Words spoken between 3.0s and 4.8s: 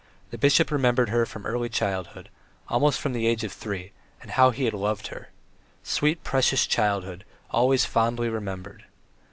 the age of three, and how he had